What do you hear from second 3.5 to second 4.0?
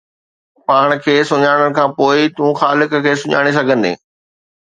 سگهندين